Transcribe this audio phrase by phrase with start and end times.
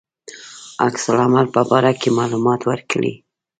[0.85, 3.13] عکس العمل په باره کې معلومات ورکړي.